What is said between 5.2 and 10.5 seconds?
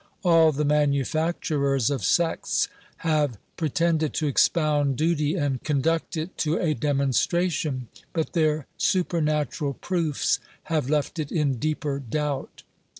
duty and conduct it to a demonstration, but their super natural proofs